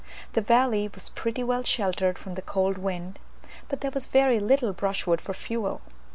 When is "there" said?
3.81-3.91